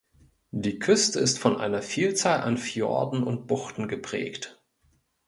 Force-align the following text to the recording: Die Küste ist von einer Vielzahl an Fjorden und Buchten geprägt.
Die 0.49 0.79
Küste 0.79 1.19
ist 1.19 1.37
von 1.37 1.57
einer 1.57 1.83
Vielzahl 1.83 2.39
an 2.41 2.57
Fjorden 2.57 3.21
und 3.23 3.45
Buchten 3.45 3.87
geprägt. 3.87 4.59